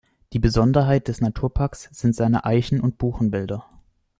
[0.33, 3.67] Die Besonderheit des Naturparks sind seine Eichen- und Buchenwälder.